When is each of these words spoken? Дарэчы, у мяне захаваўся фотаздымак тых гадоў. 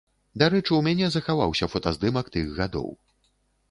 Дарэчы, 0.43 0.71
у 0.77 0.79
мяне 0.87 1.11
захаваўся 1.17 1.71
фотаздымак 1.77 2.25
тых 2.37 2.53
гадоў. 2.61 2.95